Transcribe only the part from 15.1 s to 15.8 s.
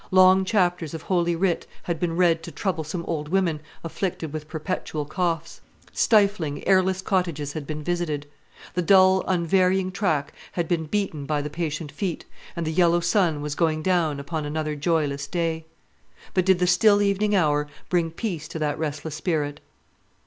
day.